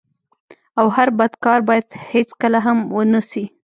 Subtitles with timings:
[0.79, 3.43] او هر بد کار بايد هيڅکله هم و نه سي.